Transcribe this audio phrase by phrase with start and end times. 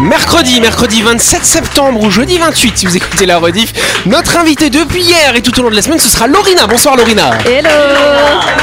[0.00, 3.72] Mercredi, mercredi 27 septembre ou jeudi 28 si vous écoutez la rediff.
[4.06, 6.66] Notre invité depuis hier et tout au long de la semaine, ce sera Lorina.
[6.66, 7.30] Bonsoir Lorina.
[7.46, 7.70] Hello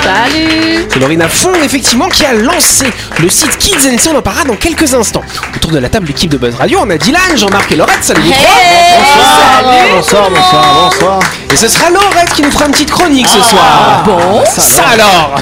[0.04, 2.86] Salut C'est Lorina Fong effectivement qui a lancé
[3.20, 4.10] le site Kids NC.
[4.14, 5.24] On en parlera dans quelques instants.
[5.56, 8.04] Autour de la table, l'équipe de Buzz Radio, on a Dylan, Jean-Marc et Laurette.
[8.04, 9.96] Salut vous trois.
[9.96, 11.20] Bonsoir, bonsoir, bonsoir.
[11.54, 14.04] Et ce sera Laurette qui nous fera une petite chronique ce soir.
[14.06, 15.36] Bon Ça alors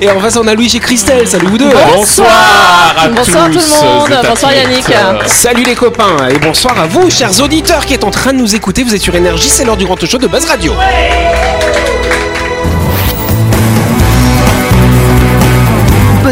[0.00, 1.26] Et en face, on a Louis et Christelle.
[1.26, 1.70] Salut vous deux.
[1.94, 4.86] Bonsoir Bonsoir tout le monde Bonsoir Yannick
[5.30, 8.54] Salut les copains et bonsoir à vous, chers auditeurs qui êtes en train de nous
[8.54, 8.82] écouter.
[8.82, 10.74] Vous êtes sur Énergie, c'est l'heure du grand show de Buzz Radio.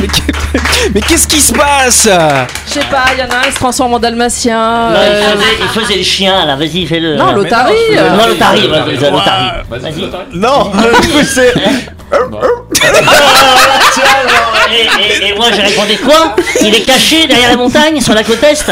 [0.00, 0.58] Mais, que-
[0.94, 2.08] mais qu'est-ce qui se passe
[2.66, 4.90] Je sais pas, il y en a un qui se transforme en dalmatien.
[4.90, 7.16] Non, euh, il, faisait, il faisait le chien là, vas-y, fais-le.
[7.16, 9.50] Non, l'Otari euh, Non, l'Otari, vas-y, l'Otari.
[9.68, 10.10] Vas-y.
[10.34, 10.70] Non,
[11.26, 11.52] c'est.
[14.70, 18.22] Et, et- et moi, j'ai répondu quoi Il est caché derrière la montagne, sur la
[18.22, 18.70] côte est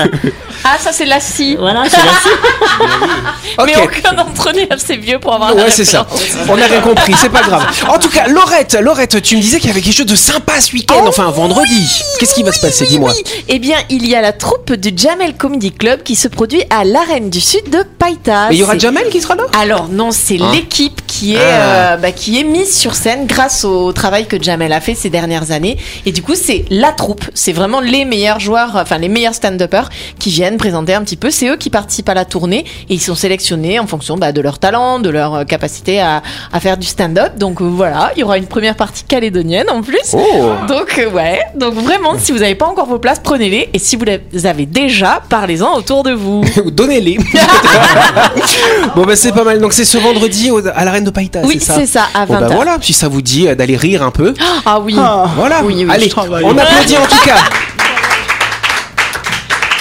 [0.69, 3.84] Ah, ça c'est la scie Voilà, c'est la Mais Ok.
[3.84, 6.06] aucun d'entre nous est assez vieux pour avoir Ouais, c'est ça.
[6.48, 7.64] On a rien compris, c'est pas grave.
[7.89, 10.61] En tout cas, Laurette, Laurette, tu me disais qu'il y avait quelque chose de sympa
[10.61, 11.87] ce week-end, Oh enfin vendredi.
[12.19, 13.12] Qu'est-ce qui va se passer Dis-moi.
[13.14, 16.62] Oui, eh bien, il y a la troupe du Jamel Comedy Club qui se produit
[16.70, 18.48] à l'Arène du Sud de Païta.
[18.48, 21.39] Mais il y aura Jamel qui sera là Alors non, c'est Hein l'équipe qui est
[21.41, 21.92] Ah.
[21.92, 25.09] euh, bah, qui est mise sur scène grâce au travail que Jamel a fait ces
[25.11, 25.78] dernières années.
[26.05, 27.25] Et du coup, c'est la troupe.
[27.34, 31.31] C'est vraiment les meilleurs joueurs, enfin les meilleurs stand-uppers qui viennent présenter un petit peu.
[31.31, 34.41] C'est eux qui participent à la tournée et ils sont sélectionnés en fonction bah, de
[34.41, 37.37] leur talent, de leur euh, capacité à, à faire du stand-up.
[37.39, 39.99] Donc euh, voilà, il y aura une première partie calédonienne en plus.
[40.15, 43.69] Oh Donc euh, ouais, donc vraiment, si vous n'avez pas encore vos places, prenez-les.
[43.72, 46.45] Et si vous les avez déjà, parlez-en autour de vous.
[46.71, 47.19] Donnez-les.
[48.95, 49.61] bon bah c'est pas mal.
[49.61, 52.34] Donc c'est ce vendredi à l'arène de Païta, Oui, c'est ça c'est ça, à Bon
[52.34, 52.41] 20h.
[52.41, 54.34] bah voilà, si ça vous dit d'aller rire un peu.
[54.65, 54.95] Ah oui.
[55.37, 55.62] Voilà.
[55.65, 57.37] Oui, oui, Allez, on applaudit en tout cas.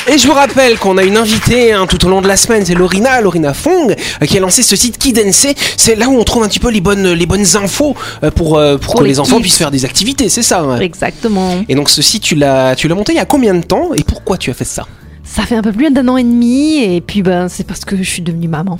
[0.07, 2.63] Et je vous rappelle qu'on a une invitée hein, tout au long de la semaine,
[2.63, 3.89] c'est Lorina, Lorina Fong,
[4.21, 5.47] euh, qui a lancé ce site Kidense.
[5.77, 8.59] C'est là où on trouve un petit peu les bonnes, les bonnes infos euh, pour,
[8.59, 11.63] euh, pour, Pour que les les enfants puissent faire des activités, c'est ça Exactement.
[11.67, 13.93] Et donc ce site, tu l'as, tu l'as monté il y a combien de temps
[13.95, 14.85] et pourquoi tu as fait ça?
[15.23, 17.97] Ça fait un peu plus d'un an et demi et puis ben c'est parce que
[17.97, 18.77] je suis devenue maman.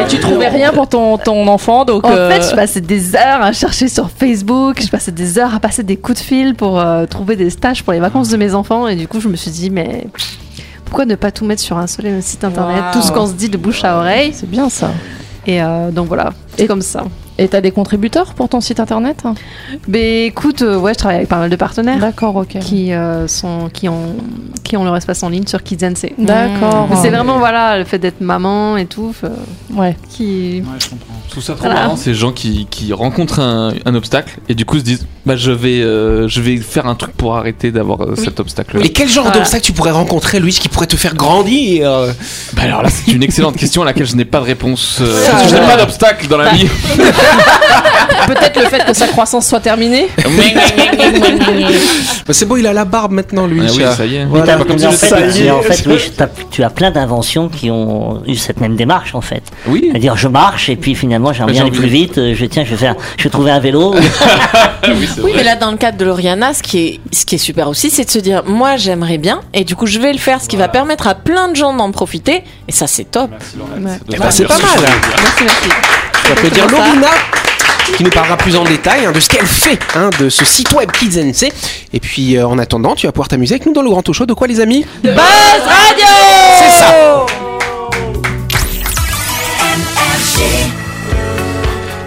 [0.00, 2.04] Et tu trouvais rien pour ton, ton enfant, donc.
[2.06, 5.54] En euh, fait, je passais des heures à chercher sur Facebook, je passais des heures
[5.54, 8.36] à passer des coups de fil pour euh, trouver des stages pour les vacances de
[8.36, 10.06] mes enfants et du coup je me suis dit mais
[10.84, 12.92] pourquoi ne pas tout mettre sur un seul site internet, Wow.
[12.92, 14.90] tout ce qu'on se dit de bouche à oreille C'est bien ça.
[15.46, 17.04] et euh, donc voilà, c'est comme ça.
[17.40, 19.22] Et t'as des contributeurs pour ton site internet?
[19.86, 22.58] Mais écoute, euh, ouais, je travaille avec pas mal de partenaires D'accord, ok.
[22.58, 24.16] qui euh, sont qui ont
[24.64, 26.14] qui ont leur espace en ligne sur Kids NC.
[26.18, 26.88] D'accord.
[26.90, 29.28] Mais c'est vraiment voilà le fait d'être maman et tout euh,
[29.72, 29.96] Ouais.
[30.10, 30.62] qui
[31.26, 31.82] Je trouve ça trop Voilà.
[31.82, 35.36] marrant ces gens qui, qui rencontrent un, un obstacle et du coup se disent bah
[35.36, 38.84] je vais euh, je vais faire un truc pour arrêter d'avoir euh, cet obstacle là.
[38.84, 39.38] Et quel genre Voilà.
[39.38, 41.88] d'obstacle tu pourrais rencontrer, Louis, qui pourrait te faire grandir
[42.54, 44.98] Bah alors là c'est une excellente question à laquelle je n'ai pas de réponse.
[45.00, 46.66] euh, Ça, parce que je n'ai pas d'obstacle dans la vie.
[48.26, 50.08] Peut-être le fait que sa croissance soit terminée.
[50.18, 50.24] bah,
[52.32, 53.60] C'est beau, il a la barbe maintenant, lui.
[53.66, 54.24] Ah oui ça y est.
[54.24, 54.56] Voilà.
[54.58, 55.50] Pas comme Mais si en fait, ça y est.
[55.50, 55.98] en fait, oui,
[56.50, 59.42] tu as plein d'inventions qui ont eu cette même démarche en fait.
[59.66, 59.88] Oui.
[59.90, 62.18] C'est-à-dire, je marche et puis finalement, j'aimerais Mais bien aller plus vite.
[62.18, 63.94] euh, Je tiens, je vais faire, je vais trouver un vélo.
[65.22, 67.68] oui mais là, dans le cadre de l'Oriana, ce qui est, ce qui est super
[67.68, 70.40] aussi, c'est de se dire, moi, j'aimerais bien, et du coup, je vais le faire,
[70.42, 73.30] ce qui va permettre à plein de gens d'en profiter, et ça, c'est top.
[73.78, 73.98] Ben,
[74.30, 74.90] c'est pas mal.
[75.22, 75.68] Merci, merci.
[76.30, 77.08] On peut dire Lorina
[77.96, 80.72] qui nous parlera plus en détail hein, de ce qu'elle fait hein, de ce site
[80.72, 81.50] web Kids NC.
[81.94, 84.14] Et puis euh, en attendant, tu vas pouvoir t'amuser avec nous dans le grand talk
[84.14, 84.84] show de quoi les amis?
[85.02, 86.06] Buzz Radio
[86.58, 87.26] C'est ça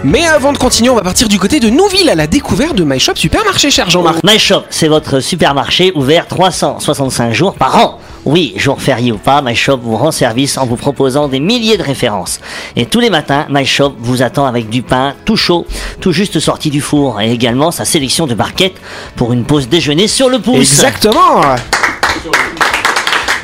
[0.04, 2.82] Mais avant de continuer, on va partir du côté de Nouville à la découverte de
[2.82, 4.24] My Shop Supermarché, cher Jean-Marc.
[4.24, 7.98] My Shop, c'est votre supermarché ouvert 365 jours par an.
[8.24, 11.76] Oui, jour férié ou pas, My Shop vous rend service en vous proposant des milliers
[11.76, 12.40] de références.
[12.76, 15.66] Et tous les matins, My Shop vous attend avec du pain tout chaud,
[16.00, 18.80] tout juste sorti du four, et également sa sélection de barquettes
[19.16, 20.58] pour une pause déjeuner sur le pouce.
[20.58, 21.40] Exactement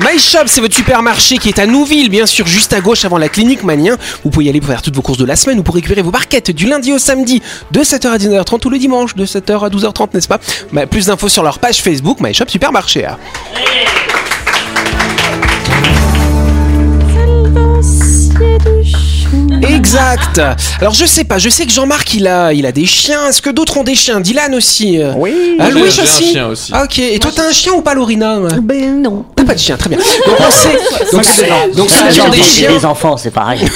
[0.01, 3.17] My Shop, c'est votre supermarché qui est à Nouville, bien sûr, juste à gauche avant
[3.17, 3.97] la clinique Manien.
[4.23, 6.01] Vous pouvez y aller pour faire toutes vos courses de la semaine ou pour récupérer
[6.01, 7.41] vos barquettes du lundi au samedi
[7.71, 10.39] de 7h à 19h30 ou le dimanche de 7h à 12h30, n'est-ce pas?
[10.71, 13.07] Bah, Plus d'infos sur leur page Facebook, My Shop Supermarché.
[19.61, 20.41] Exact.
[20.81, 23.27] Alors je sais pas, je sais que Jean-Marc il a, il a des chiens.
[23.27, 24.19] Est-ce que d'autres ont des chiens?
[24.19, 24.99] Dylan aussi.
[25.17, 25.55] Oui.
[25.59, 26.31] Ah, J'ai- Louis j'ai un aussi.
[26.31, 26.71] chien aussi.
[26.73, 26.99] Ah, ok.
[26.99, 28.39] Et toi t'as un chien ou pas, Lorina?
[28.61, 29.25] Ben non.
[29.35, 29.97] T'as pas de chien, très bien.
[29.97, 30.79] Donc on sait.
[31.13, 32.71] Donc, Ça, c'est donc ceux qui ont j'ai des des, chiens.
[32.71, 33.61] des enfants, c'est pareil.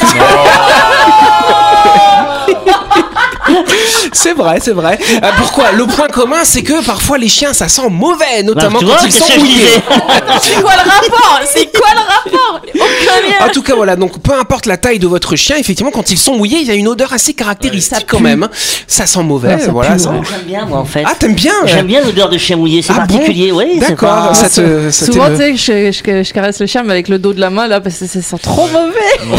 [4.12, 4.98] C'est vrai, c'est vrai.
[5.24, 5.72] Euh, pourquoi?
[5.72, 8.92] Le point commun, c'est que parfois les chiens, ça sent mauvais, notamment Bah, tu quand
[8.98, 9.54] vois, ils sont mouillés.
[10.42, 11.40] C'est quoi le rapport?
[11.54, 12.62] C'est quoi le rapport?
[12.76, 13.46] Aucun.
[13.46, 13.96] En tout cas, voilà.
[13.96, 16.72] Donc, peu importe la taille de votre chien, effectivement, quand ils sont mouillés, il y
[16.72, 18.48] a une odeur assez caractéristique quand même.
[18.88, 19.60] Ça sent mauvais.
[19.60, 19.92] ça voilà.
[19.92, 20.22] pue, ça- ouais.
[20.30, 21.04] J'aime bien, moi, en fait.
[21.06, 21.54] Ah, t'aimes bien?
[21.64, 21.68] Ouais.
[21.70, 23.16] J'aime bien l'odeur de chien mouillé, c'est Ah bon?
[23.16, 23.52] particulier.
[23.52, 24.30] oui, c'est D'accord.
[24.30, 24.34] pas...
[24.34, 27.08] Ça te, ça Souvent, tu sais, que je, je- je caresse le chien, mais avec
[27.10, 29.38] le dos de la main, là, parce que ça sent trop mauvais.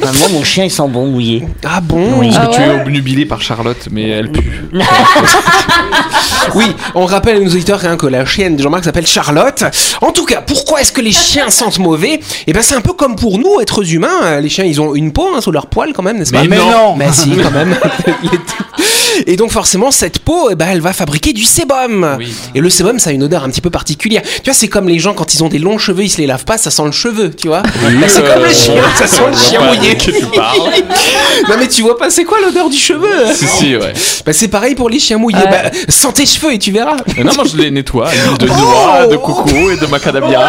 [0.00, 1.44] Bah, moi, mon chien, il sent bon mouillé.
[1.64, 2.18] Ah bon?
[2.18, 2.30] Oui.
[2.36, 2.66] Ah Tu ouais?
[2.66, 4.64] es obnubilé par Charlotte, mais elle pue.
[6.54, 9.62] Oui, on rappelle à nos auditeurs hein, que la chienne de Jean-Marc s'appelle Charlotte.
[10.00, 12.20] En tout cas, pourquoi est-ce que les chiens sentent mauvais?
[12.46, 14.40] Eh ben, c'est un peu comme pour nous, êtres humains.
[14.40, 16.42] Les chiens, ils ont une peau hein, sous leur poil quand même, n'est-ce pas?
[16.42, 16.96] Mais non.
[16.96, 17.76] Mais si, quand même.
[19.26, 22.16] Et donc forcément, cette peau, eh ben, elle va fabriquer du sébum.
[22.18, 22.34] Oui.
[22.54, 24.22] Et le sébum, ça a une odeur un petit peu particulière.
[24.22, 26.26] Tu vois, c'est comme les gens quand ils ont des longs cheveux, ils se les
[26.26, 27.62] lavent pas, ça sent le cheveu, tu vois.
[27.62, 27.70] Bah,
[28.08, 29.94] c'est comme le chien, ça sent le chien mouillé.
[29.94, 30.58] Que tu parles.
[31.48, 33.26] non mais tu vois pas, c'est quoi l'odeur du cheveu?
[33.60, 33.92] ouais.
[34.24, 35.36] Bah c'est pareil pour les chiens mouillés.
[35.38, 35.50] Ouais.
[35.50, 36.96] Bah, sens tes cheveux et tu verras.
[37.16, 38.08] Mais non, moi je les nettoie.
[38.08, 40.40] à l'huile de Oh noix, de coco et de macadamia.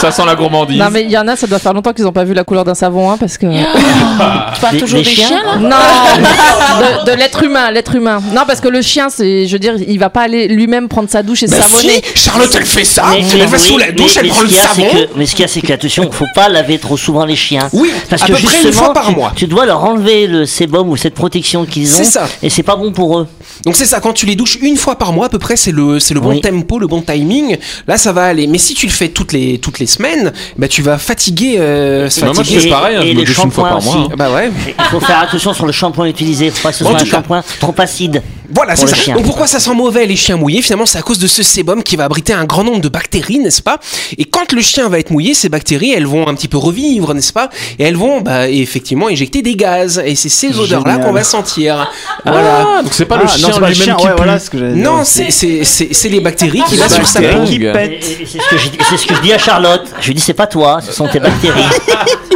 [0.00, 0.78] Ça sent la gourmandise.
[0.78, 2.44] Non, mais il y en a, ça doit faire longtemps qu'ils n'ont pas vu la
[2.44, 3.46] couleur d'un savon, hein, parce que.
[3.46, 5.76] Tu parles toujours des des chiens chiens là Non,
[7.06, 8.20] de, de l'être humain, l'être humain.
[8.34, 11.08] Non, parce que le chien, c'est, je veux dire, il va pas aller lui-même prendre
[11.08, 12.02] sa douche et Bah savonner.
[12.14, 13.04] si, Charlotte elle fait ça.
[13.10, 14.82] Mais- elle va oui, sous la douche, mais- elle mais prend le savon.
[14.90, 17.36] que- mais ce qu'il y a, c'est que, attention, faut pas laver trop souvent les
[17.36, 17.68] chiens.
[17.72, 19.32] Oui, Parce à que peu près une justement, fois par tu, mois.
[19.36, 21.96] tu dois leur enlever le sébum ou cette protection qu'ils ont.
[21.98, 22.25] C'est ça.
[22.42, 23.26] Et c'est pas bon pour eux.
[23.64, 25.72] Donc c'est ça, quand tu les douches une fois par mois à peu près, c'est
[25.72, 26.40] le c'est le bon Oui.
[26.40, 27.56] tempo, le bon timing.
[27.86, 28.46] Là ça va aller.
[28.46, 31.58] Mais si tu le fais toutes les toutes les semaines, bah tu vas fatiguer.
[31.58, 32.60] Euh, se Bah, moi je fatiguer.
[32.60, 34.04] fais pareil, hein, et je me les douche une fois par shampoings mois.
[34.04, 34.12] aussi.
[34.12, 34.16] hein.
[34.16, 34.50] Bah ouais.
[34.78, 36.50] Il faut faire attention sur le shampoing utilisé.
[36.50, 38.22] Faut pas que ce En soit un shampoing trop acide.
[38.54, 38.96] Voilà, c'est le ça.
[38.96, 39.14] chien.
[39.14, 40.62] Donc pourquoi ça sent mauvais les chiens mouillés?
[40.62, 43.38] Finalement, c'est à cause de ce sébum qui va abriter un grand nombre de bactéries,
[43.38, 43.78] n'est-ce pas?
[44.18, 47.14] Et quand le chien va être mouillé, ces bactéries, elles vont un petit peu revivre,
[47.14, 47.50] n'est-ce pas?
[47.78, 50.02] Et elles vont, bah, effectivement, éjecter des gaz.
[50.04, 51.90] Et c'est ces odeurs-là qu'on va sentir.
[52.24, 52.66] Voilà.
[52.78, 54.10] Ah, donc c'est pas Ah, le non, chien c'est pas le lui-même chien, qui ouais,
[54.10, 54.16] pue.
[54.16, 54.56] voilà ce que.
[54.56, 57.44] Non, c'est les bactéries qui va C'est sur sa peau.
[57.44, 57.92] qui Et- Et, pètent.
[57.92, 59.82] et c'est ce que je dis- c'est ce que je dis à Charlotte.
[60.00, 61.62] Je lui dis c'est pas toi, ce sont tes bactéries.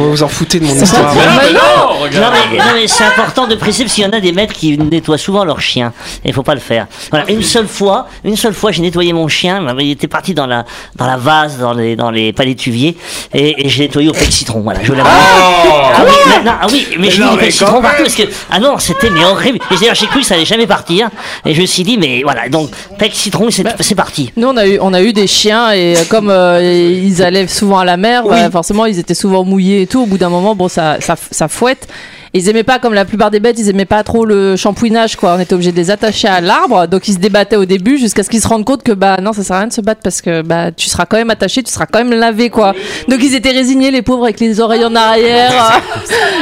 [0.00, 1.14] Vous vous en foutez de mon histoire.
[1.14, 2.34] Mais non, mais non, Non regarde.
[2.50, 4.76] mais, non, mais c'est important de préciser parce qu'il y en a des maîtres qui
[4.78, 5.92] nettoient souvent leur chien
[6.24, 6.86] et il faut pas le faire.
[7.10, 10.46] Voilà, une seule fois, une seule fois j'ai nettoyé mon chien, il était parti dans
[10.46, 10.64] la
[10.96, 12.96] dans la vase, dans les dans les palétuviers
[13.34, 14.60] et, et j'ai nettoyé au pec citron.
[14.60, 18.22] Voilà, je voulais ah, oui, mais, non, ah oui, mais quand citron partout parce que
[18.50, 19.58] ah non, c'était mais horrible.
[19.70, 21.08] Et d'ailleurs j'ai cru que ça allait jamais partir
[21.44, 24.32] et je me suis dit mais voilà, donc pec citron c'est c'est parti.
[24.36, 27.46] Nous, on a eu, on a eu des chiens et euh, comme euh, ils allaient
[27.46, 30.54] souvent à la mer, bah, forcément, ils étaient souvent mouillés et Au bout d'un moment,
[30.54, 31.88] bon, ça, ça, ça fouette.
[32.32, 35.34] Ils aimaient pas, comme la plupart des bêtes, ils aimaient pas trop le shampouinage, quoi.
[35.36, 38.22] On était obligé de les attacher à l'arbre, donc ils se débattaient au début jusqu'à
[38.22, 40.00] ce qu'ils se rendent compte que bah non, ça sert à rien de se battre
[40.04, 42.72] parce que bah tu seras quand même attaché, tu seras quand même lavé, quoi.
[43.08, 45.82] Donc ils étaient résignés, les pauvres, avec les oreilles en arrière.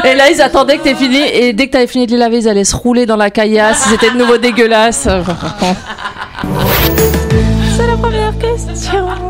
[0.05, 2.39] et là, ils attendaient que t'aies fini, et dès que t'avais fini de les laver,
[2.39, 3.87] ils allaient se rouler dans la caillasse.
[3.89, 5.09] Ils étaient de nouveau dégueulasses.
[7.77, 9.28] C'est la première question.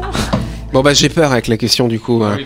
[0.72, 2.22] Bon bah j'ai peur avec la question du coup.
[2.22, 2.36] hein.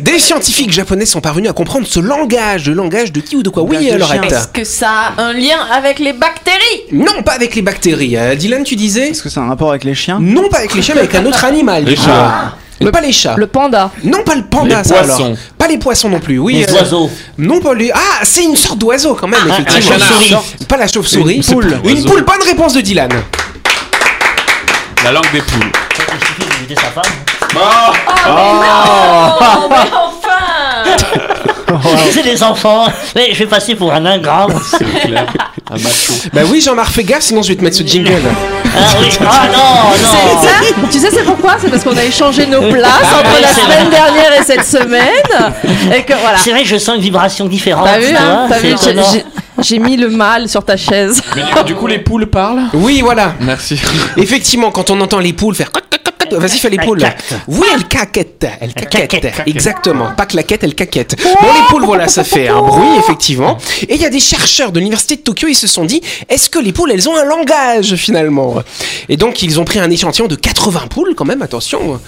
[0.00, 3.48] Des scientifiques japonais sont parvenus à comprendre ce langage, le langage de qui ou de
[3.48, 3.62] quoi?
[3.62, 4.22] Oui, chien.
[4.22, 6.58] Est-ce que ça a un lien avec les bactéries?
[6.92, 8.16] Non, pas avec les bactéries.
[8.16, 9.10] Euh, Dylan, tu disais?
[9.10, 10.18] Est-ce que c'est un rapport avec les chiens?
[10.20, 11.84] Non, pas avec les chiens, mais avec un autre animal.
[11.84, 12.56] Les chats.
[12.80, 13.34] Mais pas les chats.
[13.36, 13.90] Le panda.
[14.02, 15.24] Non, pas le panda, Les ça poissons.
[15.26, 15.36] alors.
[15.58, 16.54] Pas les poissons non plus, oui.
[16.66, 17.10] Les euh, oiseaux.
[17.38, 17.90] Non, pas les.
[17.94, 19.90] Ah, c'est une sorte d'oiseau quand même, Ah, effectivement.
[19.90, 20.66] la chauve-souris.
[20.66, 21.34] Pas la chauve-souris.
[21.36, 21.78] Une poule.
[21.84, 22.08] Une Oiseau.
[22.08, 23.10] poule, bonne réponse de Dylan.
[25.04, 25.70] La langue des poules.
[27.52, 30.84] Il suffit de buter sa femme.
[31.72, 32.86] Oh, mais enfin C'est des enfants.
[33.14, 34.46] Mais je vais passer pour un ingrat.
[34.70, 35.26] C'est clair.
[35.70, 36.12] Un macho.
[36.32, 38.20] Bah oui, Jean-Marc, fais gaffe, sinon je vais te mettre ce jingle.
[38.76, 39.08] Ah oui.
[39.20, 40.42] Ah non, non.
[40.42, 40.48] Ça,
[40.90, 41.56] tu sais c'est pourquoi?
[41.60, 45.52] C'est parce qu'on a échangé nos places entre ouais, la semaine dernière et cette semaine.
[45.94, 46.38] Et que voilà.
[46.38, 47.86] C'est vrai que je sens une vibration différente.
[47.86, 48.46] T'as vu, hein?
[48.48, 48.74] T'as vu
[49.62, 51.22] j'ai- mis le mal sur ta chaise.
[51.36, 52.62] Mais du, du coup, les poules parlent?
[52.72, 53.34] Oui, voilà.
[53.40, 53.80] Merci.
[54.16, 55.70] Effectivement, quand on entend les poules faire.
[56.38, 56.98] Vas-y, fais les Elle poules.
[57.00, 57.34] caquette.
[57.48, 58.46] Oui, elles caquettent.
[58.60, 59.08] Elles caquettent.
[59.08, 59.42] caquette.
[59.46, 60.12] Exactement.
[60.16, 61.16] Pas claquette, elles caquettent.
[61.22, 63.58] Bon, les poules, voilà, ça fait un bruit, effectivement.
[63.88, 66.50] Et il y a des chercheurs de l'université de Tokyo, ils se sont dit, est-ce
[66.50, 68.54] que les poules, elles ont un langage, finalement?
[69.08, 72.00] Et donc, ils ont pris un échantillon de 80 poules, quand même, attention.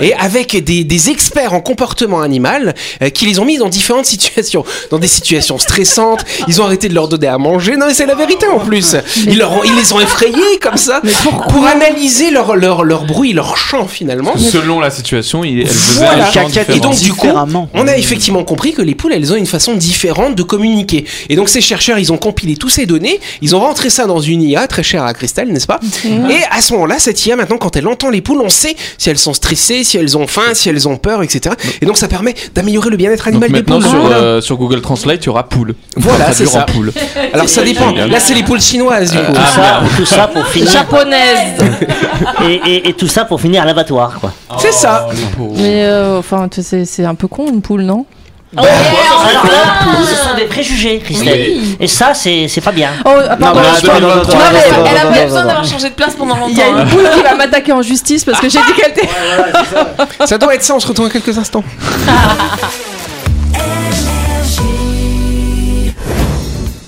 [0.00, 4.06] Et avec des, des experts en comportement animal, euh, qui les ont mis dans différentes
[4.06, 4.64] situations.
[4.90, 7.76] Dans des situations stressantes, ils ont arrêté de leur donner à manger.
[7.76, 8.96] Non, mais c'est la vérité, en plus.
[9.26, 11.00] Ils, leur ont- ils les ont effrayés, comme ça,
[11.48, 14.36] pour analyser leur, leur, leur bruit, leur champ finalement.
[14.36, 16.26] Selon la situation, il, elle faisait Voilà.
[16.28, 17.28] un chant Et donc du coup,
[17.74, 21.04] on a effectivement compris que les poules, elles ont une façon différente de communiquer.
[21.28, 24.20] Et donc ces chercheurs, ils ont compilé toutes ces données, ils ont rentré ça dans
[24.20, 27.58] une IA très chère à Christelle, n'est-ce pas Et à ce moment-là, cette IA, maintenant,
[27.58, 30.54] quand elle entend les poules, on sait si elles sont stressées, si elles ont faim,
[30.54, 31.54] si elles ont peur, etc.
[31.82, 33.88] Et donc ça permet d'améliorer le bien-être Donc animal des maintenant poules.
[33.90, 35.74] sur, euh, sur Google Translate, il y aura poule.
[35.96, 36.62] Voilà, c'est ça.
[36.62, 36.92] poule.
[37.32, 37.92] Alors ça dépend.
[37.92, 39.32] Là, c'est les poules chinoises du coup.
[39.32, 40.70] Tout ça, tout ça pour finir.
[40.70, 41.58] Japonaise.
[42.48, 44.32] Et, et- et tout ça pour finir à l'abattoir, quoi.
[44.58, 45.06] C'est ça.
[45.56, 48.06] Mais euh, enfin, tu sais, c'est un peu con une poule, non?
[48.56, 51.58] Alors là, ce sont des préjugés, Christelle.
[51.78, 52.90] Et ça, c'est pas bien.
[53.04, 54.40] Oh, pardon, Elle a attends, pas
[55.10, 56.82] attends, besoin d'avoir changé de place pendant Il y a longtemps.
[56.82, 59.08] une poule qui va m'attaquer en justice parce que j'ai dit qu'elle était.
[60.24, 60.74] Ça doit être ça.
[60.74, 61.64] On se retrouve dans quelques instants.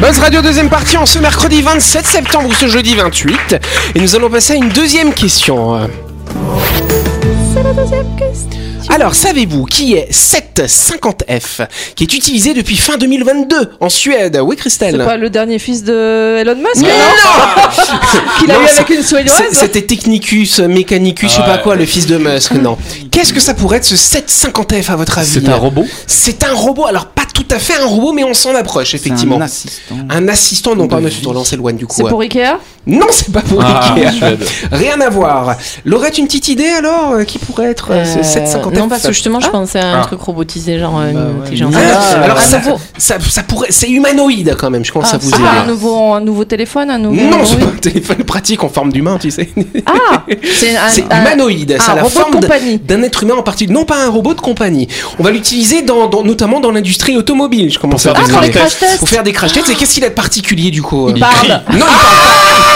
[0.00, 3.56] Buzz Radio deuxième partie en ce mercredi 27 septembre ou ce jeudi 28.
[3.94, 5.88] Et nous allons passer à une deuxième question.
[8.88, 14.38] Alors, savez-vous qui est 750F, qui est utilisé depuis fin 2022 en Suède?
[14.42, 14.96] Oui, Christelle.
[14.98, 16.92] C'est pas le dernier fils de Elon Musk Mais non.
[18.38, 21.58] Qu'il a Non, eu c'est- avec une C'est- suédoise C'était Technicus, Mechanicus, je sais pas
[21.58, 22.78] quoi, le fils de Musk, non.
[23.10, 25.30] Qu'est-ce que ça pourrait être ce 750F à votre avis?
[25.30, 25.86] C'est un robot.
[26.06, 29.36] C'est un robot, alors tout à fait un robot, mais on s'en approche, effectivement.
[29.36, 29.94] Un assistant.
[30.08, 31.94] Un assistant, non pas un assistant, on s'éloigne du coup.
[31.94, 32.58] C'est pour Ikea?
[32.86, 34.38] Non, c'est pas pour Ah, Ikea.
[34.72, 35.56] Rien à voir.
[35.84, 39.12] Laurette, une petite idée alors euh, Qui pourrait être euh, ce 750F Non, parce que
[39.12, 40.04] justement, je pensais à un Ah.
[40.04, 41.40] truc robotisé, genre euh, Bah une ouais.
[41.42, 41.74] intelligence.
[41.76, 42.60] Ah, alors ça,
[42.96, 44.84] ça, ça pourrait, c'est humanoïde quand même.
[44.84, 47.16] Je pense Ah, que ça vous c'est un nouveau, un nouveau téléphone, un nouveau.
[47.20, 49.48] Non, c'est pas un téléphone pratique en forme d'humain, tu sais.
[49.86, 50.22] Ah,
[50.54, 52.08] c'est C'est humanoïde, un la robot
[52.40, 53.74] de forme d'un être humain en particulier.
[53.76, 54.86] Non, pas un robot de compagnie.
[55.18, 57.72] On va l'utiliser dans, dans- notamment dans l'industrie automobile.
[57.72, 59.70] Je commence à faire des Ah, crash tests Pour faire des crash tests.
[59.70, 61.48] Et qu'est-ce qu'il a de particulier du coup Il parle.
[61.72, 62.72] Non, il parle pas.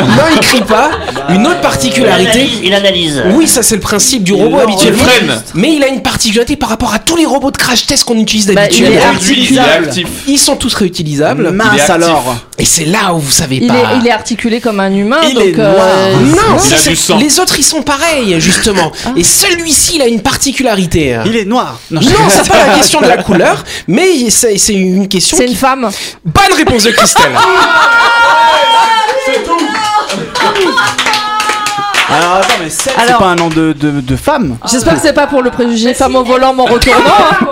[0.00, 0.90] non, il crie pas.
[1.30, 2.30] Une autre Il particularité.
[2.30, 2.60] analyse.
[2.62, 3.22] Il analyse.
[3.32, 5.02] Oui, ça c'est le principe du robot habituellement.
[5.04, 5.42] il freine.
[5.54, 8.16] Mais il a une particularité par rapport à tous les robots de crash test qu'on
[8.18, 8.86] utilise Bah, d'habitude.
[8.88, 10.08] il est Lui, il est actif.
[10.26, 11.42] Ils sont tous réutilisables.
[11.44, 12.36] Il est Mince alors.
[12.58, 13.74] Et c'est là où vous savez Il pas.
[13.74, 15.44] est, il est articulé comme un humain, Il donc.
[15.44, 16.20] est euh, noir.
[16.22, 17.18] Non, Il a c'est- du sang.
[17.18, 18.90] les autres ils sont pareils justement.
[19.16, 21.18] Et celui-ci il a une particularité.
[21.26, 21.78] Il est noir.
[21.90, 25.36] Non, Non, c'est pas la question de la couleur, mais c'est c'est une question.
[25.36, 25.88] C'est qui- une femme.
[26.24, 27.32] Bonne réponse de Christelle.
[29.28, 31.17] 셋, 둘.
[32.10, 34.56] Alors attends, mais 7 c'est Alors- pas un nom de, de, de femme.
[34.70, 37.00] J'espère que c'est pas pour le préjugé femme au volant m'en retournant.
[37.06, 37.46] hein.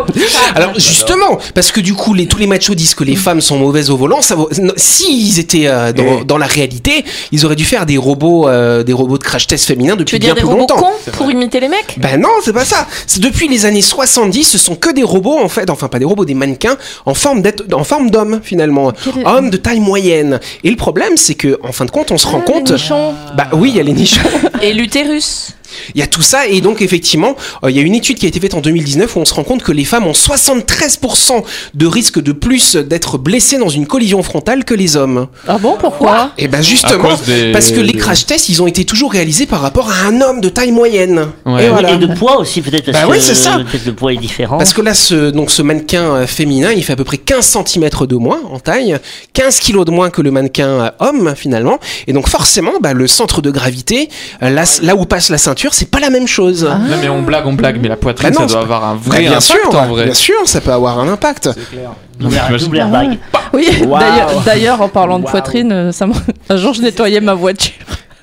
[0.54, 3.58] Alors justement, parce que du coup les, tous les machos disent que les femmes sont
[3.58, 4.22] mauvaises au volant.
[4.22, 7.98] Ça, vaut- non, s'ils étaient euh, dans, dans la réalité, ils auraient dû faire des
[7.98, 10.48] robots, euh, des robots de crash test féminins Tu depuis veux bien dire des plus
[10.48, 10.76] robots longtemps.
[10.76, 11.96] cons pour imiter les mecs?
[11.98, 12.86] Ben non, c'est pas ça.
[13.06, 16.04] C'est depuis les années 70, ce sont que des robots en fait, enfin pas des
[16.06, 20.40] robots, des mannequins en forme d'être, en forme d'homme finalement, Quel hommes de taille moyenne.
[20.64, 22.70] Et le problème, c'est que en fin de compte, on se rend Ah, les compte.
[22.72, 23.14] nichons.
[23.36, 24.20] Bah oui, il y a les nichons.
[24.62, 25.55] Et l'utérus.
[25.94, 28.26] Il y a tout ça et donc effectivement, euh, il y a une étude qui
[28.26, 31.42] a été faite en 2019 où on se rend compte que les femmes ont 73%
[31.74, 35.28] de risque de plus d'être blessées dans une collision frontale que les hommes.
[35.48, 36.32] Ah bon, pourquoi?
[36.38, 39.46] Et ben À justement, des- parce que les crash tests, ils ont été toujours réalisés
[39.46, 41.26] par rapport à un homme de taille moyenne.
[41.44, 41.64] Ouais.
[41.64, 41.92] Et Oui, voilà.
[41.92, 42.90] Et de poids aussi, peut-être.
[42.92, 43.58] parce Bah oui, que c'est ça.
[43.86, 44.58] Le poids est différent.
[44.58, 47.44] Parce que là, ce, donc, ce mannequin euh, féminin, il fait à peu près 15
[47.66, 48.98] cm de moins en taille,
[49.32, 51.78] 15 kg de moins que le mannequin euh, homme, finalement.
[52.06, 54.08] Et donc, forcément, bah, le centre de gravité,
[54.40, 56.68] là, là où passe la ceinture, c'est pas la même chose.
[56.70, 56.78] Ah.
[56.78, 58.94] Non, mais on blague, on blague, mais la poitrine, Bah non, ça doit avoir un
[58.94, 60.04] Bah, vrai bien impact sûr, en vrai.
[60.04, 61.50] bien sûr, ça peut avoir un impact.
[62.18, 63.18] Double airbag.
[63.52, 66.14] Oui, d'ailleurs- d'ailleurs, en parlant de poitrine, euh, ça m'a-
[66.48, 67.72] un jour je nettoyais ma voiture.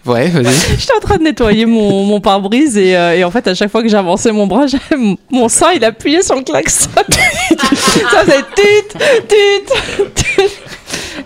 [0.05, 0.43] Ouais, vas-y.
[0.79, 3.71] J'étais en train de nettoyer mon, mon pare-brise et, euh, et en fait, à chaque
[3.71, 6.89] fois que j'avançais mon bras, j'avais- mon sein il appuyait sur le klaxon.
[6.97, 8.97] ça faisait tut,
[9.29, 10.49] tut, tut.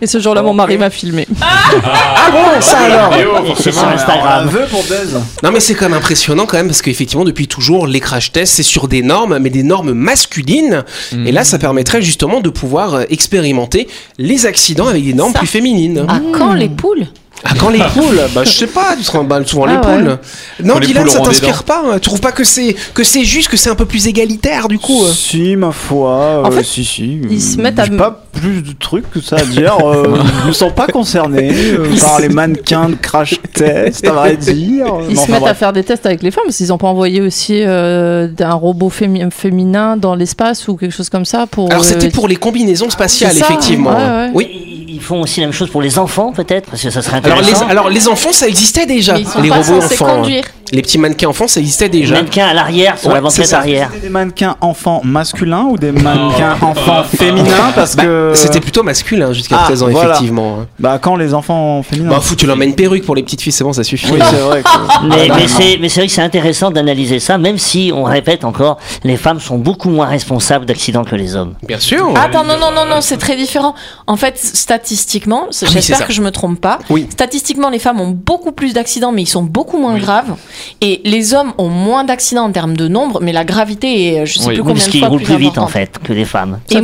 [0.01, 1.27] Et ce jour-là, mon mari m'a filmé.
[1.41, 3.11] Ah bon, ça alors
[3.57, 3.87] C'est sur forcément.
[3.93, 4.43] Instagram.
[4.43, 5.19] Un vœu pour Buzz.
[5.43, 8.55] Non mais c'est quand même impressionnant quand même parce qu'effectivement depuis toujours les crash tests
[8.55, 10.83] c'est sur des normes mais des normes masculines
[11.25, 13.87] et là ça permettrait justement de pouvoir euh, expérimenter
[14.17, 15.39] les accidents avec des normes Ça.
[15.39, 16.05] plus féminines.
[16.07, 17.07] À quand les poules?
[17.43, 18.19] Ah quand les poules?
[18.33, 19.95] Bah je sais pas, tu te remballes souvent les Ah ouais.
[19.97, 20.17] poules.
[20.63, 21.99] Non Quand les Dylan poules ça auront des t'inspire pas hein?
[21.99, 24.79] Tu trouves pas que c'est que c'est juste que c'est un peu plus égalitaire du
[24.79, 25.03] coup?
[25.05, 26.41] Euh Si, ma foi.
[26.43, 27.21] En euh, fait, si, si.
[27.29, 29.75] ils se mettent à J'ai me- pas plus de trucs que ça à dire.
[29.83, 34.37] Euh, je me sens pas concerné euh, par les mannequins de crash test, à vrai
[34.37, 34.85] dire.
[35.09, 36.87] Ils Non, se enfin, mettent à faire des tests avec les femmes qu'ils n'ont pas
[36.87, 41.69] envoyé aussi euh, un robot fémi- féminin dans l'espace ou quelque chose comme ça pour.
[41.71, 43.91] Alors euh, c'était pour les combinaisons spatiales, ça, effectivement.
[43.91, 44.31] ouais, ouais.
[44.33, 44.73] Oui.
[44.97, 47.37] Ils font aussi la même chose pour les enfants, peut-être, parce que ça serait Alors
[47.37, 47.67] les, intéressant.
[47.67, 49.13] alors les enfants, ça existait déjà.
[49.13, 50.07] Mais ils sont les pas robots enfants.
[50.07, 50.15] hein.
[50.21, 50.43] conduire.
[50.73, 52.15] Les petits mannequins enfants, ça existait déjà.
[52.15, 53.89] Mannequin à l'arrière, sur Ouais, la banquette arrière.
[53.93, 58.31] C'était des mannequins enfants masculins ou des mannequins enfants féminins Parce Bah, que.
[58.35, 60.09] C'était plutôt masculin jusqu'à Ah, présent, voilà.
[60.09, 60.57] effectivement.
[60.61, 60.67] hein.
[60.79, 62.09] Bah, quand les enfants féminins.
[62.09, 64.11] Bah, fou, tu leur mets une perruque pour les petites filles, c'est bon, ça suffit.
[64.11, 64.61] Oui, c'est vrai.
[64.63, 65.07] que-
[65.79, 69.39] mais c'est vrai que c'est intéressant d'analyser ça, même si, on répète encore, les femmes
[69.39, 71.53] sont beaucoup moins responsables d'accidents que les hommes.
[71.65, 72.11] Bien sûr.
[72.17, 73.73] Attends, non, non, non, non, c'est très différent.
[74.05, 76.03] En fait, statistiquement, oui, c'est j'espère ça.
[76.05, 76.79] que je me trompe pas.
[76.89, 77.07] Oui.
[77.09, 80.35] Statistiquement, les femmes ont beaucoup plus d'accidents, mais ils sont beaucoup moins graves.
[80.81, 84.39] Et les hommes ont moins d'accidents en termes de nombre, mais la gravité est, je
[84.39, 84.53] sais Oui.
[84.53, 86.25] plus Oui, combien parce de qu'ils fois roulent plus, plus vite, en fait, que les
[86.25, 86.59] femmes.
[86.69, 86.75] Et,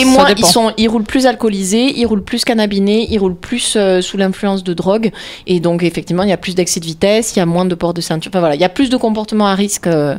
[0.00, 3.74] et- moins, ils, sont, ils roulent plus alcoolisés, ils roulent plus cannabinés, ils roulent plus
[3.76, 5.10] euh, sous l'influence de drogue.
[5.46, 7.74] Et donc, effectivement, il y a plus d'excès de vitesse, il y a moins de
[7.74, 8.30] port de ceinture.
[8.32, 9.86] Enfin, voilà, il y a plus de comportements à risque.
[9.86, 10.16] euh,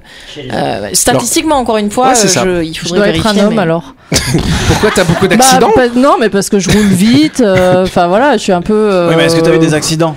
[0.52, 3.42] euh, statistiquement, encore une fois, Ouais, euh, je- il Je faudrait dois être vérifier.
[3.42, 3.94] un homme mais- alors.
[4.68, 7.23] Pourquoi t'as beaucoup Bah, d'accidents non, mais parce que je roule vite.
[7.42, 8.74] Euh, Enfin voilà, je suis un peu.
[8.74, 10.16] euh, Oui, mais est-ce que tu as eu des accidents?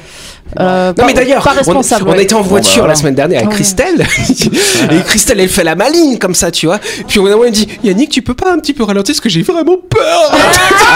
[0.60, 2.22] Euh, Non pas- mais d'ailleurs, pas on, on ouais.
[2.22, 3.54] était en voiture Bon, bah, la semaine dernière avec ouais.
[3.56, 4.06] Christelle
[4.90, 7.50] et Christelle elle fait la maligne comme ça tu vois puis on a elle me
[7.50, 10.32] dit Yannick tu peux pas un petit peu ralentir parce que j'ai vraiment peur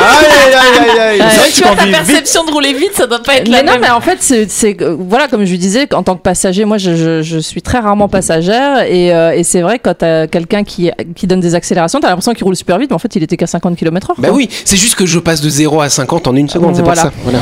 [0.00, 1.20] Aïe, aïe, aïe, aïe, aïe.
[1.20, 2.06] Ouais, tu vois, ta conduis vite.
[2.06, 3.80] perception de rouler vite, ça doit pas être Mais la non, même.
[3.82, 6.94] mais en fait, c'est, voilà, comme je lui disais, en tant que passager, moi, je,
[6.96, 10.90] je, je suis très rarement passagère, et, euh, et c'est vrai quand t'as quelqu'un qui,
[11.14, 13.36] qui donne des accélérations, t'as l'impression qu'il roule super vite, mais en fait, il était
[13.36, 14.14] qu'à 50 km/h.
[14.18, 16.82] Bah oui c'est juste que je passe de 0 à 50 en une seconde c'est
[16.82, 17.02] Voilà.
[17.02, 17.40] pour ça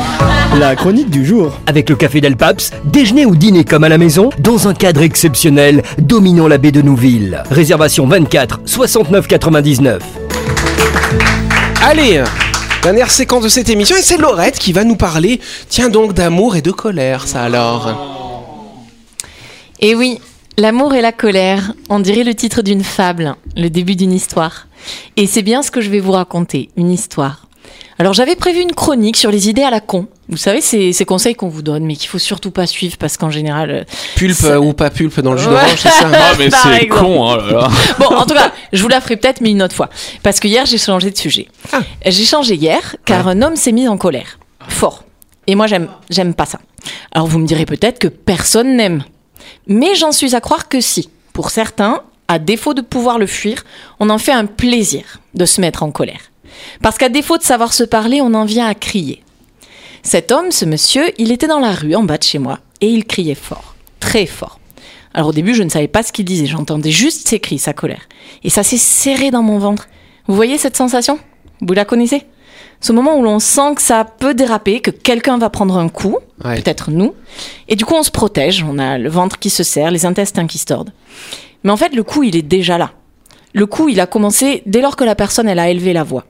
[0.49, 0.67] voilà.
[0.69, 1.53] La chronique du jour.
[1.67, 5.01] Avec le café Del Paps, déjeuner ou dîner comme à la maison, dans un cadre
[5.03, 7.43] exceptionnel, dominant la baie de Nouville.
[7.51, 10.01] Réservation 24 69 99.
[11.83, 12.23] Allez
[12.81, 16.55] Dernière séquence de cette émission et c'est Laurette qui va nous parler tiens donc d'amour
[16.55, 17.93] et de colère ça alors
[19.81, 20.19] Et oui,
[20.57, 24.67] l'amour et la colère, on dirait le titre d'une fable, le début d'une histoire.
[25.17, 27.48] Et c'est bien ce que je vais vous raconter, une histoire.
[27.99, 30.07] Alors j'avais prévu une chronique sur les idées à la con.
[30.29, 33.17] Vous savez, ces, ces conseils qu'on vous donne, mais qu'il faut surtout pas suivre parce
[33.17, 33.71] qu'en général...
[33.71, 33.83] euh,
[34.15, 35.53] pulpe Ça- ou pas pulpe dans le jus Ouais.
[35.55, 37.67] d'orange c'est ça Ah, mais c'est con, oh là là.
[37.99, 39.89] Bon, en tout cas, je vous la ferai peut-être, mais une autre fois.
[40.23, 41.47] Parce que hier, j'ai changé de sujet.
[41.73, 41.81] Ah.
[42.05, 44.39] J'ai changé hier, car un homme s'est mis en colère.
[44.69, 45.03] Fort.
[45.47, 46.59] Et moi, j'aime, j'aime pas ça.
[47.11, 49.03] Alors, vous me direz peut-être que personne n'aime.
[49.67, 51.09] Mais j'en suis à croire que si.
[51.33, 53.63] Pour certains, à défaut de pouvoir le fuir,
[53.99, 56.28] on en fait un plaisir de se mettre en colère.
[56.81, 59.23] Parce qu'à défaut de savoir se parler, on en vient à crier.
[60.03, 62.87] Cet homme, ce monsieur, il était dans la rue en bas de chez moi et
[62.87, 64.59] il criait fort, très fort.
[65.13, 67.73] Alors au début, je ne savais pas ce qu'il disait, j'entendais juste ses cris, sa
[67.73, 68.07] colère.
[68.43, 69.87] Et ça s'est serré dans mon ventre.
[70.27, 71.19] Vous voyez cette sensation?
[71.61, 72.23] Vous la connaissez?
[72.79, 76.17] Ce moment où l'on sent que ça peut déraper, que quelqu'un va prendre un coup,
[76.45, 76.55] Ouais.
[76.61, 77.13] peut-être nous,
[77.67, 80.47] et du coup on se protège, on a le ventre qui se serre, les intestins
[80.47, 80.93] qui se tordent.
[81.65, 82.91] Mais en fait, le coup, il est déjà là.
[83.53, 86.23] Le coup, il a commencé dès lors que la personne, elle a élevé la voix.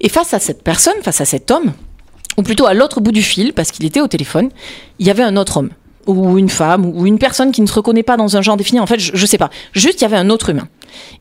[0.00, 1.72] Et face à cette personne, face à cet homme,
[2.36, 4.50] ou plutôt à l'autre bout du fil, parce qu'il était au téléphone,
[4.98, 5.70] il y avait un autre homme,
[6.06, 8.80] ou une femme, ou une personne qui ne se reconnaît pas dans un genre défini.
[8.80, 9.50] En fait, je, je sais pas.
[9.72, 10.68] Juste, il y avait un autre humain.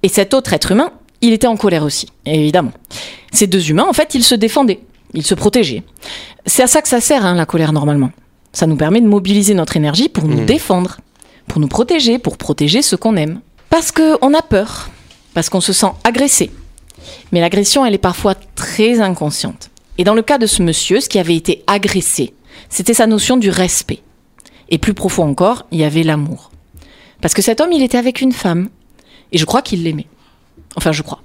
[0.03, 2.71] Et cet autre être humain, il était en colère aussi, évidemment.
[3.33, 4.79] Ces deux humains, en fait, ils se défendaient,
[5.13, 5.83] ils se protégeaient.
[6.45, 8.11] C'est à ça que ça sert, hein, la colère, normalement.
[8.53, 10.97] Ça nous permet de mobiliser notre énergie pour nous défendre,
[11.47, 13.41] pour nous protéger, pour protéger ceux qu'on aime.
[13.69, 14.89] Parce qu'on a peur,
[15.33, 16.49] parce qu'on se sent agressé.
[17.31, 19.69] Mais l'agression, elle est parfois très inconsciente.
[19.97, 22.33] Et dans le cas de ce monsieur, ce qui avait été agressé,
[22.69, 24.01] c'était sa notion du respect.
[24.69, 26.51] Et plus profond encore, il y avait l'amour.
[27.21, 28.69] Parce que cet homme, il était avec une femme.
[29.31, 30.07] Et je crois qu'il l'aimait.
[30.75, 31.21] Enfin, je crois.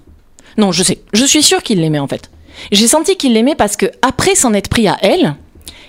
[0.56, 1.00] Non, je sais.
[1.12, 2.30] Je suis sûre qu'il l'aimait en fait.
[2.72, 5.34] J'ai senti qu'il l'aimait parce que après s'en être pris à elle,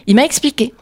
[0.08, 0.74] il m'a expliqué.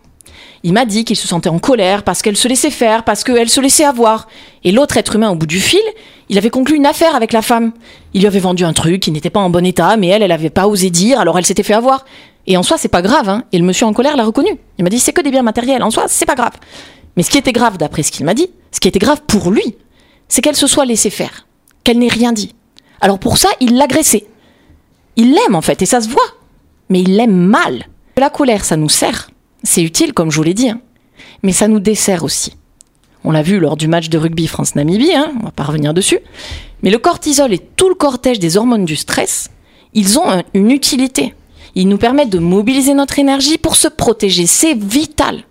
[0.65, 3.49] Il m'a dit qu'il se sentait en colère parce qu'elle se laissait faire, parce qu'elle
[3.49, 4.29] se laissait avoir.
[4.63, 5.81] Et l'autre être humain au bout du fil,
[6.29, 7.73] il avait conclu une affaire avec la femme.
[8.13, 10.31] Il lui avait vendu un truc qui n'était pas en bon état, mais elle, elle
[10.31, 12.05] avait pas osé dire, alors elle s'était fait avoir.
[12.47, 13.43] Et en soi, c'est pas grave, hein.
[13.51, 14.57] Et le monsieur en colère l'a reconnu.
[14.77, 15.83] Il m'a dit, c'est que des biens matériels.
[15.83, 16.53] En soi, c'est pas grave.
[17.17, 19.51] Mais ce qui était grave, d'après ce qu'il m'a dit, ce qui était grave pour
[19.51, 19.75] lui,
[20.29, 21.45] c'est qu'elle se soit laissée faire.
[21.83, 22.55] Qu'elle n'ait rien dit.
[23.01, 24.27] Alors pour ça, il l'agressait.
[25.17, 26.23] Il l'aime en fait, et ça se voit.
[26.89, 27.87] Mais il l'aime mal.
[28.17, 29.29] La colère, ça nous sert.
[29.63, 30.69] C'est utile, comme je vous l'ai dit.
[30.69, 30.81] hein.
[31.41, 32.53] Mais ça nous dessert aussi.
[33.23, 36.19] On l'a vu lors du match de rugby France-Namibie, hein, on va pas revenir dessus.
[36.81, 39.49] Mais le cortisol et tout le cortège des hormones du stress,
[39.93, 41.33] ils ont un- une utilité.
[41.75, 44.45] Ils nous permettent de mobiliser notre énergie pour se protéger.
[44.45, 45.43] C'est vital.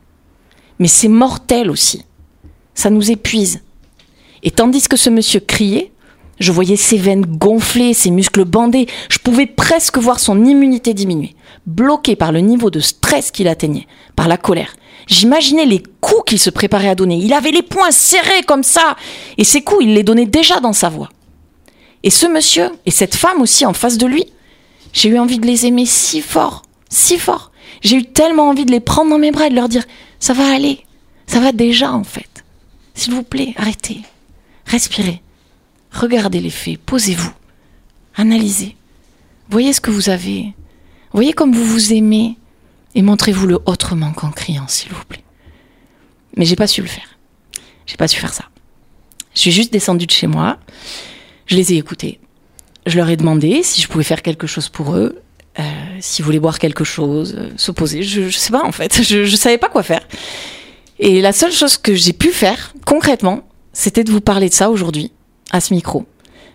[0.79, 2.05] Mais c'est mortel aussi.
[2.75, 3.63] Ça nous épuise.
[4.43, 5.93] Et tandis que ce monsieur criait,
[6.41, 8.87] Je voyais ses veines gonfler, ses muscles bandés.
[9.09, 11.35] Je pouvais presque voir son immunité diminuer,
[11.67, 14.75] bloqué par le niveau de stress qu'il atteignait, par la colère.
[15.07, 17.17] J'imaginais les coups qu'il se préparait à donner.
[17.17, 18.97] Il avait les poings serrés comme ça.
[19.37, 21.11] Et ces coups, il les donnait déjà dans sa voix.
[22.03, 24.27] Et ce monsieur, et cette femme aussi en face de lui,
[24.93, 27.53] j'ai eu envie de les aimer si fort, si fort.
[27.81, 29.85] J'ai eu tellement envie de les prendre dans mes bras et de leur dire
[30.19, 30.81] Ça va aller,
[31.27, 32.45] ça va déjà en fait.
[32.95, 34.01] S'il vous plaît, arrêtez,
[34.67, 35.22] respirez,
[35.93, 37.33] regardez les faits, posez-vous,
[38.17, 38.77] analysez,
[39.51, 40.55] voyez ce que vous avez,
[41.13, 42.37] voyez comme vous vous aimez
[42.95, 45.25] et montrez-vous-le autrement qu'en criant, s'il vous plaît.
[46.37, 47.19] Mais j'ai pas su le faire.
[47.87, 48.45] J'ai pas su faire ça.
[49.35, 50.59] Je suis juste descendue de chez moi,
[51.47, 52.21] je les ai écoutés.
[52.87, 55.23] Je leur ai demandé si je pouvais faire quelque chose pour eux,
[55.59, 55.63] euh,
[56.01, 58.03] s'ils voulaient boire quelque chose, euh, se poser.
[58.03, 60.07] Je, je sais pas en fait, je, je savais pas quoi faire.
[60.99, 64.71] Et la seule chose que j'ai pu faire concrètement, c'était de vous parler de ça
[64.71, 65.13] aujourd'hui,
[65.53, 66.07] à ce micro.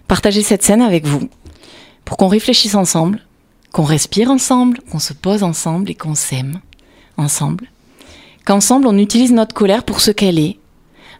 [0.08, 1.30] Partager cette scène avec vous,
[2.04, 3.22] pour qu'on réfléchisse ensemble,
[3.72, 6.62] qu'on respire ensemble, qu'on se pose ensemble et qu'on s'aime
[7.18, 7.70] ensemble.
[8.46, 10.58] Qu'ensemble on utilise notre colère pour ce qu'elle est,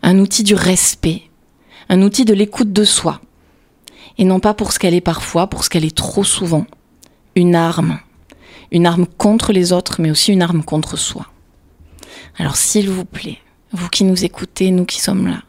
[0.02, 1.24] un outil du respect,
[1.90, 3.22] un outil de l'écoute de soi,
[4.18, 6.66] et non pas pour ce qu'elle est parfois, pour ce qu'elle est trop souvent,
[7.36, 8.00] une arme,
[8.72, 11.28] une arme contre les autres, mais aussi une arme contre soi.
[12.38, 13.40] Alors s'il vous plaît,
[13.74, 15.44] vous qui nous écoutez, nous qui sommes là,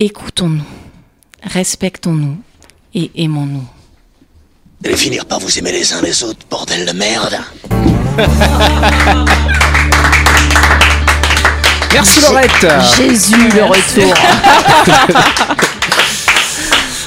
[0.00, 0.64] écoutons-nous,
[1.44, 2.36] respectons-nous
[2.94, 3.66] et aimons-nous.
[4.80, 7.38] Vous allez finir par vous aimer les uns les autres, bordel de merde.
[11.92, 12.66] Merci Laurette.
[12.96, 14.14] Jésus, le retour.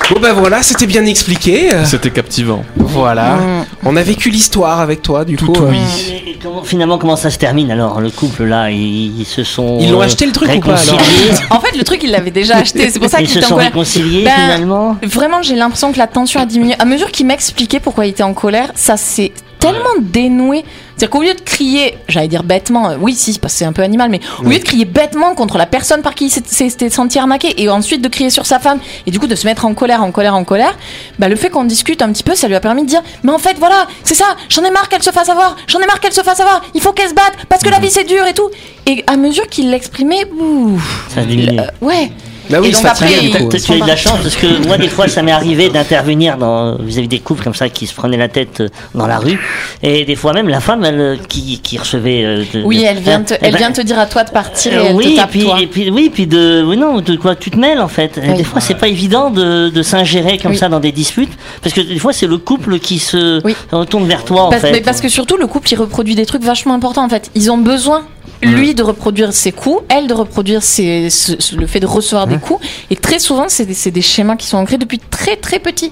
[0.10, 1.70] Bon ben voilà, c'était bien expliqué.
[1.84, 2.64] C'était captivant.
[2.78, 3.36] Voilà.
[3.36, 3.66] Mm.
[3.86, 5.48] On a vécu l'histoire avec toi du coup.
[5.52, 5.78] Tout oui.
[6.26, 9.78] Et comment- finalement, comment ça se termine alors Le couple là, ils, ils se sont.
[9.82, 11.02] Ils l'ont euh, acheté le truc ou pas, alors.
[11.50, 12.90] En fait, le truc, il l'avait déjà acheté.
[12.90, 13.68] C'est pour ça Ils qu'il se sont colère.
[13.68, 14.96] réconciliés Ben, finalement?
[15.04, 16.76] Vraiment, j'ai l'impression que la tension a diminué.
[16.80, 20.64] À mesure qu'il m'expliquait pourquoi il était en colère, ça s'est tellement dénoué.
[20.96, 23.74] C'est-à-dire qu'au lieu de crier, j'allais dire bêtement, euh, oui, si, parce que c'est un
[23.74, 26.90] peu animal, mais au lieu de crier bêtement contre la personne par qui il s'était
[26.90, 29.66] senti arnaqué et ensuite de crier sur sa femme et du coup de se mettre
[29.66, 30.76] en colère, en colère, en colère,
[31.20, 33.32] bah, le fait qu'on discute un petit peu, ça lui a permis de dire, mais
[33.32, 36.00] en fait, voilà, c'est ça, j'en ai marre qu'elle se fasse avoir, j'en ai marre
[36.00, 38.26] qu'elle se fasse avoir, il faut qu'elle se batte parce que la vie c'est dur
[38.26, 38.50] et tout.
[38.88, 40.80] Et à mesure qu'il l'exprimait, ouh,
[41.14, 42.12] Ça euh, ouais.
[42.50, 43.48] Bah oui, Et donc ça après, tient, il- du coup.
[43.50, 45.70] Peut-être tu as eu de la chance parce que moi des fois ça m'est arrivé
[45.70, 49.18] d'intervenir dans vis-à-vis des couples comme ça qui se prenaient la tête euh, dans la
[49.20, 49.40] rue
[49.84, 53.00] et des fois même la femme elle, euh, qui, qui recevait euh, de- Oui, elle
[53.00, 55.04] vient, te, Eh elle ben, vient te dire à toi de partir et elle oui,
[55.06, 55.58] te et tape puis, toi.
[55.62, 58.18] et puis oui, puis de oui, non, de quoi tu te mêles en fait.
[58.18, 58.38] Et Oui.
[58.38, 60.58] Des fois, c'est pas évident de, de s'ingérer comme Oui.
[60.58, 61.32] ça dans des disputes,
[61.62, 63.56] parce que des fois, c'est le couple qui se Oui.
[63.72, 64.72] retourne vers toi en Parce, fait.
[64.72, 67.30] mais parce que surtout, le couple, il reproduit des trucs vachement importants en fait.
[67.36, 68.04] Ils ont besoin,
[68.42, 72.28] lui, de reproduire ses coups, elle de reproduire ses, ce- ce- le fait de recevoir
[72.28, 72.66] des coups.
[72.92, 75.92] Et très souvent, c'est des, schémas qui sont ancrés depuis très très petit.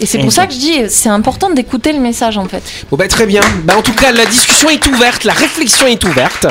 [0.00, 2.62] Et c'est pour ça que je dis, c'est important d'écouter le message en fait.
[2.90, 3.42] Bon bah très bien.
[3.62, 6.46] Bah en tout cas la discussion est ouverte, la réflexion est ouverte.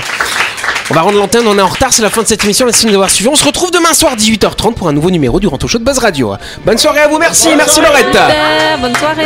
[0.89, 2.86] On va rendre l'antenne, on est en retard, c'est la fin de cette émission, merci
[2.86, 3.29] de nous avoir suivis.
[3.29, 5.97] On se retrouve demain soir 18h30 pour un nouveau numéro du Ranto Show de Buzz
[5.97, 6.34] Radio.
[6.65, 8.08] Bonne soirée à vous, merci, merci Laurette.
[8.08, 9.25] Super, bonne soirée.